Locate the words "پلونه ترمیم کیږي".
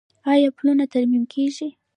0.57-1.67